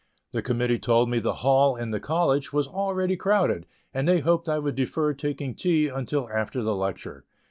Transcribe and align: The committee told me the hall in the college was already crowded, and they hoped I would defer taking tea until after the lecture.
The 0.31 0.41
committee 0.41 0.79
told 0.79 1.11
me 1.11 1.19
the 1.19 1.31
hall 1.45 1.75
in 1.75 1.91
the 1.91 1.99
college 1.99 2.51
was 2.51 2.67
already 2.67 3.15
crowded, 3.15 3.67
and 3.93 4.07
they 4.07 4.17
hoped 4.21 4.49
I 4.49 4.57
would 4.57 4.73
defer 4.73 5.13
taking 5.13 5.53
tea 5.53 5.89
until 5.89 6.27
after 6.33 6.63
the 6.63 6.73
lecture. 6.75 7.23